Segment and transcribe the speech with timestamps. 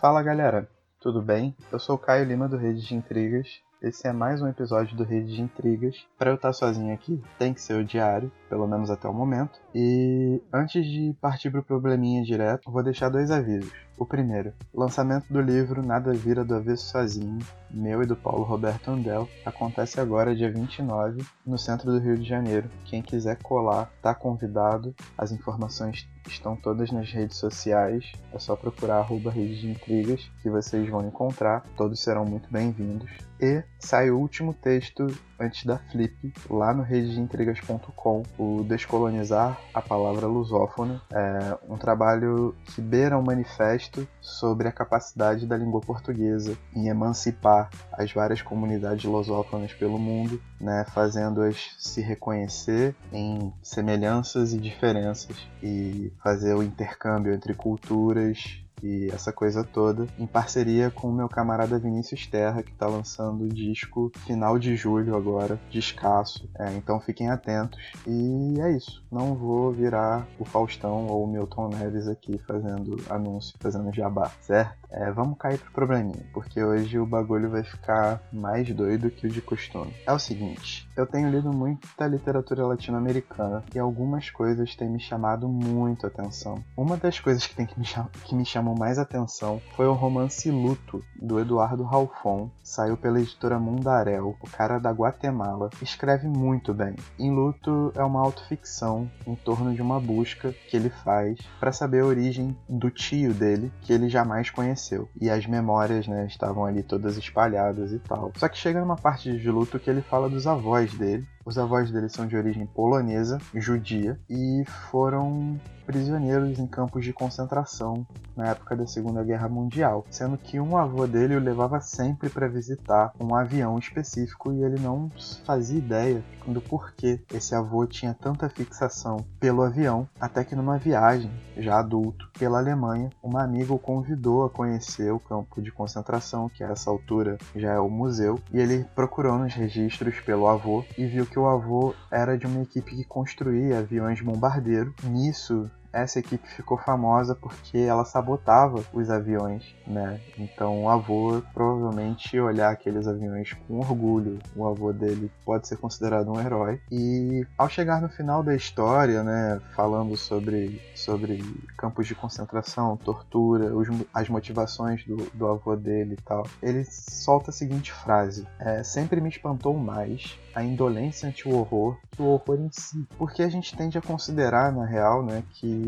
[0.00, 0.66] Fala galera,
[0.98, 1.54] tudo bem?
[1.70, 3.60] Eu sou o Caio Lima do Rede de Intrigas.
[3.82, 6.04] Esse é mais um episódio do Rede de Intrigas.
[6.18, 9.58] Para eu estar sozinho aqui, tem que ser o diário, pelo menos até o momento.
[9.74, 13.72] E antes de partir pro probleminha direto, vou deixar dois avisos.
[13.96, 17.38] O primeiro, lançamento do livro Nada Vira do Avesso Sozinho,
[17.70, 22.28] meu e do Paulo Roberto Andel, acontece agora dia 29 no centro do Rio de
[22.28, 22.68] Janeiro.
[22.84, 24.94] Quem quiser colar, tá convidado.
[25.16, 28.12] As informações estão todas nas redes sociais.
[28.30, 31.62] É só procurar arroba Rede de Intrigas que vocês vão encontrar.
[31.78, 33.29] Todos serão muito bem-vindos.
[33.40, 35.06] E sai o último texto
[35.38, 41.00] antes da Flip, lá no redeintrigas.com, o Descolonizar a Palavra Lusófona.
[41.10, 47.70] É um trabalho que beira um manifesto sobre a capacidade da língua portuguesa em emancipar
[47.92, 56.12] as várias comunidades lusófonas pelo mundo, né, fazendo-as se reconhecer em semelhanças e diferenças e
[56.22, 61.78] fazer o intercâmbio entre culturas e essa coisa toda, em parceria com o meu camarada
[61.78, 66.48] Vinícius Terra, que está lançando o disco final de julho agora, descasso.
[66.58, 67.80] É, então fiquem atentos.
[68.06, 69.02] E é isso.
[69.10, 74.78] Não vou virar o Faustão ou o Milton Neves aqui fazendo anúncio, fazendo jabá, certo?
[74.90, 79.30] É, vamos cair pro probleminha, porque hoje o bagulho vai ficar mais doido que o
[79.30, 79.94] de costume.
[80.04, 85.48] É o seguinte, eu tenho lido muita literatura latino-americana e algumas coisas têm me chamado
[85.48, 86.62] muito a atenção.
[86.76, 87.86] Uma das coisas que, tem que, me,
[88.24, 92.50] que me chamou mais atenção foi o romance Luto, do Eduardo Ralfon.
[92.62, 95.70] Saiu pela editora Mundarel, o cara da Guatemala.
[95.82, 96.94] Escreve muito bem.
[97.18, 102.02] Em Luto é uma autoficção em torno de uma busca que ele faz para saber
[102.02, 105.08] a origem do tio dele, que ele jamais conheceu.
[105.20, 108.32] E as memórias, né, estavam ali todas espalhadas e tal.
[108.36, 111.26] Só que chega numa parte de luto que ele fala dos avós dele.
[111.44, 118.06] Os avós dele são de origem polonesa, judia, e foram prisioneiros em campos de concentração
[118.36, 122.48] na época da Segunda Guerra Mundial, sendo que um avô dele o levava sempre para
[122.48, 125.10] visitar um avião específico e ele não
[125.44, 131.30] fazia ideia do porquê esse avô tinha tanta fixação pelo avião, até que numa viagem,
[131.56, 136.62] já adulto, pela Alemanha, uma amiga o convidou a conhecer o campo de concentração, que
[136.62, 141.06] a essa altura já é o museu, e ele procurou nos registros pelo avô e
[141.06, 144.94] viu que o avô era de uma equipe que construía aviões bombardeiro.
[145.04, 150.20] Nisso, essa equipe ficou famosa porque ela sabotava os aviões, né?
[150.38, 154.38] Então o avô provavelmente olhar aqueles aviões com orgulho.
[154.54, 156.80] O avô dele pode ser considerado um herói.
[156.90, 161.42] E ao chegar no final da história, né, falando sobre, sobre
[161.76, 167.50] campos de concentração, tortura, os, as motivações do, do avô dele e tal, ele solta
[167.50, 172.26] a seguinte frase: é, Sempre me espantou mais a indolência ante o horror que o
[172.26, 173.06] horror em si.
[173.16, 175.79] Porque a gente tende a considerar, na real, né, que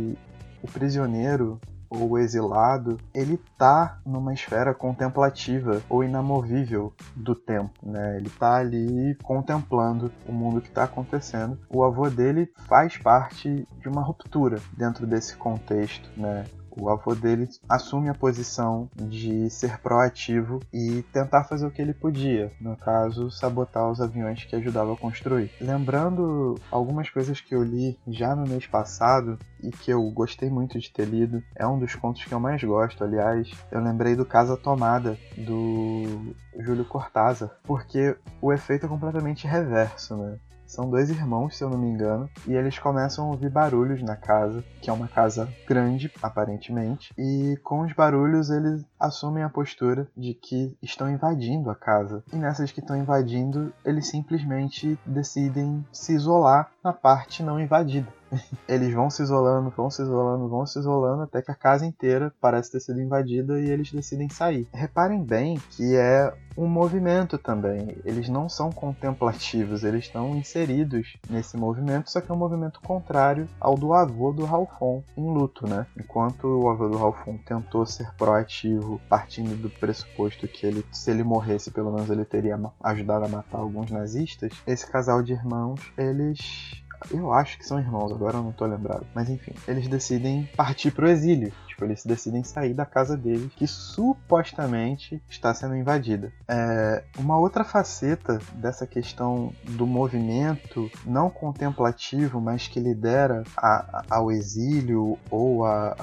[0.62, 1.60] o prisioneiro
[1.92, 8.16] ou o exilado, ele tá numa esfera contemplativa ou inamovível do tempo, né?
[8.16, 11.58] Ele tá ali contemplando o mundo que está acontecendo.
[11.68, 16.44] O avô dele faz parte de uma ruptura dentro desse contexto, né?
[16.76, 21.92] O avô dele assume a posição de ser proativo e tentar fazer o que ele
[21.92, 25.50] podia, no caso, sabotar os aviões que ajudava a construir.
[25.60, 30.78] Lembrando algumas coisas que eu li já no mês passado e que eu gostei muito
[30.78, 33.50] de ter lido, é um dos contos que eu mais gosto, aliás.
[33.70, 40.38] Eu lembrei do Casa Tomada, do Júlio Cortázar, porque o efeito é completamente reverso, né?
[40.72, 44.16] São dois irmãos, se eu não me engano, e eles começam a ouvir barulhos na
[44.16, 50.08] casa, que é uma casa grande, aparentemente, e com os barulhos eles assumem a postura
[50.16, 52.24] de que estão invadindo a casa.
[52.32, 58.08] E nessas que estão invadindo, eles simplesmente decidem se isolar na parte não invadida.
[58.68, 62.32] Eles vão se isolando, vão se isolando, vão se isolando, até que a casa inteira
[62.40, 64.66] parece ter sido invadida e eles decidem sair.
[64.72, 67.96] Reparem bem que é um movimento também.
[68.04, 73.48] Eles não são contemplativos, eles estão inseridos nesse movimento, só que é um movimento contrário
[73.60, 75.86] ao do avô do Ralfon em luto, né?
[75.98, 81.24] Enquanto o avô do Ralfon tentou ser proativo, partindo do pressuposto que ele, se ele
[81.24, 86.82] morresse, pelo menos ele teria ajudado a matar alguns nazistas, esse casal de irmãos, eles
[87.10, 89.06] eu acho que são irmãos, agora eu não tô lembrado.
[89.14, 91.52] Mas enfim, eles decidem partir pro exílio.
[91.66, 96.32] Tipo, eles decidem sair da casa deles, que supostamente está sendo invadida.
[96.46, 104.16] É, uma outra faceta dessa questão do movimento não contemplativo, mas que lidera a, a,
[104.16, 105.96] ao exílio ou a,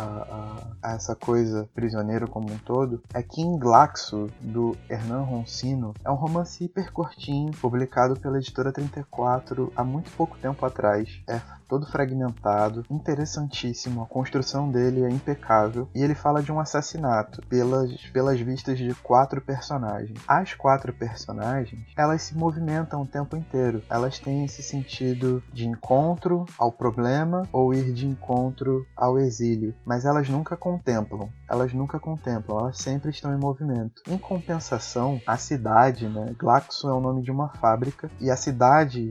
[0.81, 6.09] a, essa coisa prisioneiro como um todo, é que em Glaxo, do Hernan Roncino, é
[6.09, 10.88] um romance hiper curtinho, publicado pela editora 34 há muito pouco tempo atrás.
[11.27, 11.39] É
[11.69, 17.95] todo fragmentado, interessantíssimo, a construção dele é impecável e ele fala de um assassinato pelas,
[18.11, 20.19] pelas vistas de quatro personagens.
[20.27, 23.83] As quatro personagens, elas se movimentam o tempo inteiro.
[23.87, 30.05] Elas têm esse sentido de encontro ao problema ou ir de encontro ao exílio, mas
[30.05, 31.29] elas nunca contemplam.
[31.47, 34.01] Elas nunca contemplam, elas sempre estão em movimento.
[34.07, 36.33] Em compensação, a cidade, né?
[36.37, 39.09] Glaxo é o nome de uma fábrica e a cidade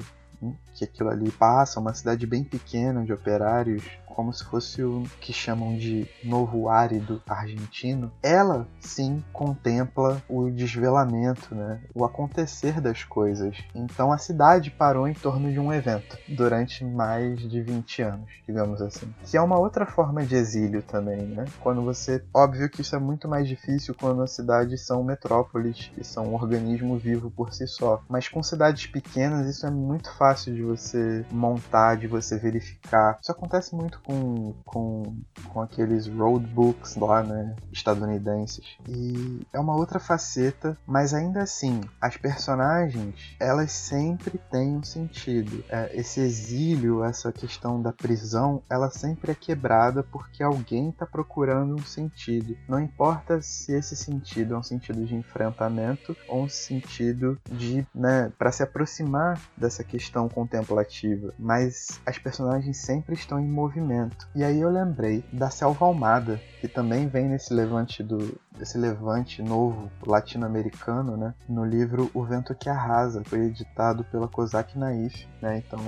[0.75, 3.83] que aquilo ali passa, uma cidade bem pequena de operários
[4.19, 11.55] como se fosse o que chamam de novo árido argentino, ela sim contempla o desvelamento,
[11.55, 11.81] né?
[11.95, 13.57] o acontecer das coisas.
[13.73, 18.83] Então a cidade parou em torno de um evento durante mais de 20 anos, digamos
[18.83, 19.15] assim.
[19.23, 21.45] Que é uma outra forma de exílio também, né?
[21.61, 22.21] Quando você.
[22.35, 26.35] Óbvio que isso é muito mais difícil quando as cidades são metrópoles, que são um
[26.35, 28.03] organismo vivo por si só.
[28.09, 33.17] Mas com cidades pequenas isso é muito fácil de você montar, de você verificar.
[33.23, 35.17] Isso acontece muito com, com,
[35.53, 38.79] com aqueles roadbooks lá, né, estadunidenses.
[38.89, 45.63] E é uma outra faceta, mas ainda assim, as personagens, elas sempre têm um sentido.
[45.69, 51.75] É, esse exílio, essa questão da prisão, ela sempre é quebrada porque alguém está procurando
[51.75, 52.57] um sentido.
[52.67, 58.33] Não importa se esse sentido é um sentido de enfrentamento ou um sentido de, né,
[58.39, 64.29] para se aproximar dessa questão contemplativa, mas as personagens sempre estão em movimento momento.
[64.35, 69.43] E aí eu lembrei da Selva Almada, que também vem nesse levante do esse levante
[69.43, 71.35] novo latino-americano, né?
[71.49, 75.59] No livro O Vento que Arrasa, foi editado pela Kozak Naif, né?
[75.59, 75.79] Então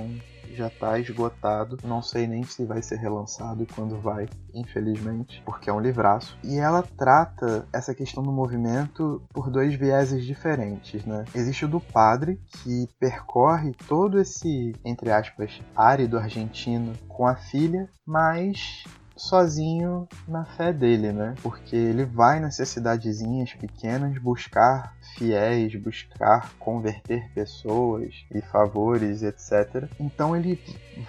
[0.55, 1.79] já está esgotado.
[1.85, 6.37] Não sei nem se vai ser relançado e quando vai, infelizmente, porque é um livraço.
[6.43, 11.25] E ela trata essa questão do movimento por dois vieses diferentes, né?
[11.35, 17.89] Existe o do padre, que percorre todo esse, entre aspas, árido argentino com a filha,
[18.07, 18.85] mas
[19.21, 21.35] sozinho na fé dele, né?
[21.43, 29.89] Porque ele vai nessas cidadezinhas pequenas buscar fiéis, buscar converter pessoas e favores, etc.
[29.99, 30.61] Então ele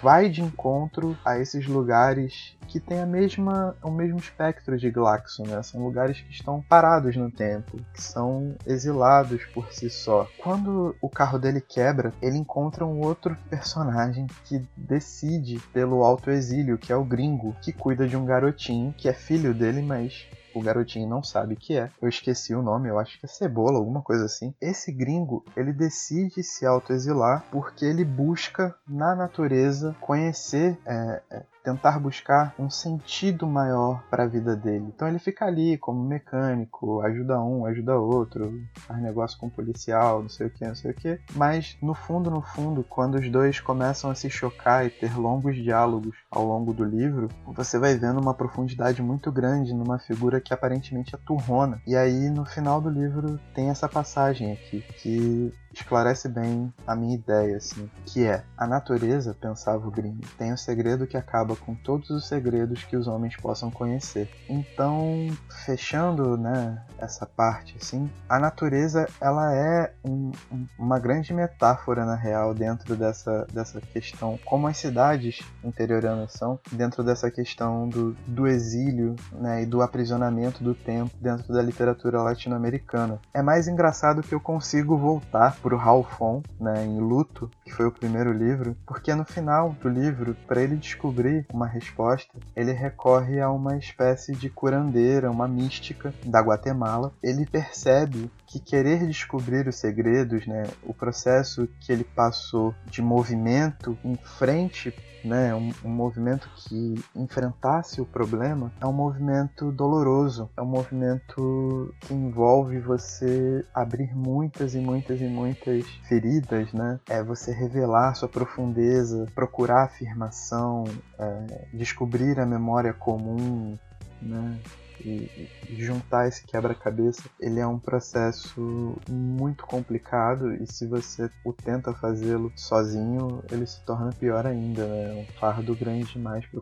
[0.02, 5.42] vai de encontro a esses lugares que têm a mesma, o mesmo espectro de Glaxo,
[5.42, 5.62] né?
[5.62, 10.26] São lugares que estão parados no tempo, que são exilados por si só.
[10.38, 16.92] Quando o carro dele quebra, ele encontra um outro personagem que decide pelo autoexílio, que
[16.92, 21.08] é o gringo, que cuida de um garotinho que é filho dele, mas o garotinho
[21.08, 21.90] não sabe que é.
[22.00, 24.54] Eu esqueci o nome, eu acho que é Cebola, alguma coisa assim.
[24.60, 31.98] Esse gringo, ele decide se autoexilar porque ele busca na natureza conhecer é, é, tentar
[31.98, 34.86] buscar um sentido maior para a vida dele.
[34.94, 40.28] Então ele fica ali como mecânico, ajuda um, ajuda outro, faz negócio com policial, não
[40.28, 41.20] sei o que, não sei o que.
[41.34, 45.56] Mas no fundo, no fundo, quando os dois começam a se chocar e ter longos
[45.56, 50.52] diálogos ao longo do livro, você vai vendo uma profundidade muito grande numa figura que
[50.52, 51.80] aparentemente é turrona.
[51.86, 57.14] E aí no final do livro tem essa passagem aqui que esclarece bem a minha
[57.14, 61.74] ideia, assim, que é a natureza, pensava o Grimm, tem um segredo que acaba com
[61.74, 64.30] todos os segredos que os homens possam conhecer.
[64.48, 65.28] Então,
[65.64, 72.14] fechando, né, essa parte, assim, a natureza ela é um, um, uma grande metáfora na
[72.14, 78.46] real dentro dessa, dessa questão, como as cidades interiorianas são dentro dessa questão do, do
[78.46, 83.20] exílio, né, e do aprisionamento do tempo dentro da literatura latino-americana.
[83.32, 87.92] É mais engraçado que eu consigo voltar pro Halfon, né, em Luto, que foi o
[87.92, 93.50] primeiro livro, porque no final do livro, para ele descobrir uma resposta, ele recorre a
[93.50, 97.12] uma espécie de curandeira, uma mística da Guatemala.
[97.22, 103.96] Ele percebe que querer descobrir os segredos, né, o processo que ele passou de movimento
[104.04, 104.94] em frente
[105.24, 111.94] né, um, um, movimento que enfrentasse o problema, é um movimento doloroso, é um movimento
[112.00, 116.98] que envolve você abrir muitas e muitas e muitas feridas, né?
[117.08, 120.84] É você revelar sua profundeza, procurar afirmação,
[121.18, 123.78] é, descobrir a memória comum,
[124.20, 124.58] né?
[125.04, 131.92] E, juntar esse quebra-cabeça, ele é um processo muito complicado e se você o tenta
[131.92, 135.02] fazê-lo sozinho, ele se torna pior ainda, né?
[135.02, 136.60] É um fardo grande demais para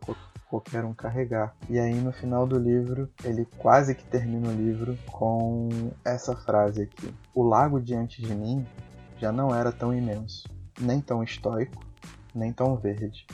[0.49, 1.55] qualquer um carregar.
[1.69, 5.69] E aí no final do livro, ele quase que termina o livro com
[6.05, 8.67] essa frase aqui: O lago diante de mim
[9.19, 10.49] já não era tão imenso,
[10.81, 11.85] nem tão estoico,
[12.35, 13.27] nem tão verde.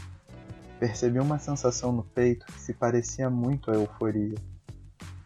[0.79, 4.35] Percebi uma sensação no peito que se parecia muito à euforia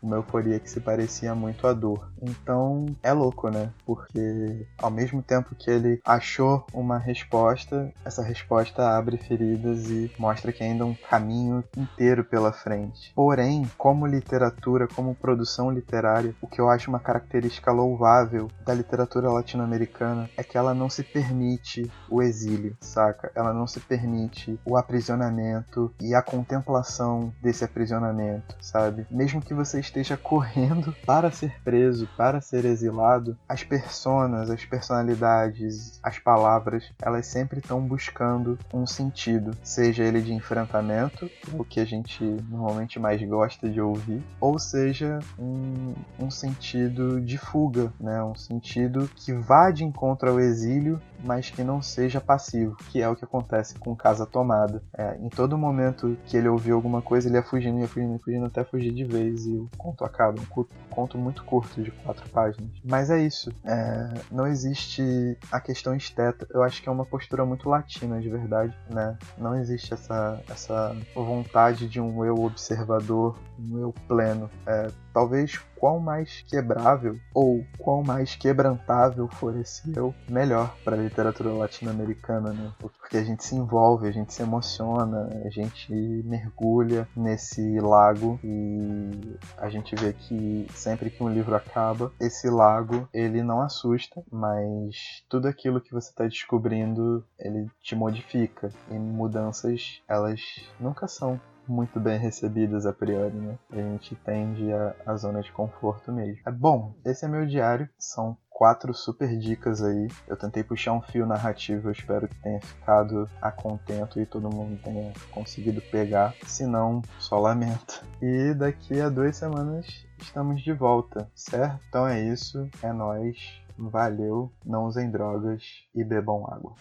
[0.03, 2.11] uma euforia que se parecia muito à dor.
[2.23, 3.71] Então é louco, né?
[3.85, 10.53] Porque ao mesmo tempo que ele achou uma resposta, essa resposta abre feridas e mostra
[10.53, 13.13] que ainda um caminho inteiro pela frente.
[13.15, 19.31] Porém, como literatura, como produção literária, o que eu acho uma característica louvável da literatura
[19.31, 23.31] latino-americana é que ela não se permite o exílio, saca?
[23.35, 29.07] Ela não se permite o aprisionamento e a contemplação desse aprisionamento, sabe?
[29.11, 35.99] Mesmo que você esteja correndo para ser preso, para ser exilado, as personas, as personalidades,
[36.03, 41.85] as palavras, elas sempre estão buscando um sentido, seja ele de enfrentamento, o que a
[41.85, 48.23] gente normalmente mais gosta de ouvir, ou seja um, um sentido de fuga, né?
[48.23, 53.09] Um sentido que vá de encontro ao exílio, mas que não seja passivo, que é
[53.09, 54.83] o que acontece com Casa Tomada.
[54.97, 58.19] É, em todo momento que ele ouviu alguma coisa, ele ia fugindo, ia fugindo, ia
[58.19, 60.41] fugindo até fugir de vez e conto acaba.
[60.41, 62.71] Um conto muito curto de quatro páginas.
[62.85, 63.51] Mas é isso.
[63.65, 66.47] É, não existe a questão esteta.
[66.51, 69.17] Eu acho que é uma postura muito latina, de verdade, né?
[69.39, 74.51] Não existe essa, essa vontade de um eu observador, um eu pleno.
[74.67, 80.99] É, talvez qual mais quebrável ou qual mais quebrantável for esse eu, melhor para a
[80.99, 82.73] literatura latino-americana, né?
[82.79, 85.93] Porque a gente se envolve, a gente se emociona, a gente
[86.25, 93.09] mergulha nesse lago e a gente vê que sempre que um livro acaba, esse lago
[93.13, 100.03] ele não assusta, mas tudo aquilo que você está descobrindo ele te modifica e mudanças
[100.07, 100.41] elas
[100.79, 101.41] nunca são
[101.71, 103.59] muito bem recebidas a priori, né?
[103.71, 106.41] A gente tende a, a zona de conforto mesmo.
[106.45, 110.09] É bom, esse é meu diário, são quatro super dicas aí.
[110.29, 114.55] Eu tentei puxar um fio narrativo, eu espero que tenha ficado a contento e todo
[114.55, 116.35] mundo tenha conseguido pegar.
[116.47, 118.05] Se não, só lamento.
[118.21, 119.87] E daqui a duas semanas
[120.19, 121.81] estamos de volta, certo?
[121.89, 123.37] Então é isso, é nós.
[123.79, 125.63] Valeu, não usem drogas
[125.95, 126.75] e bebam água.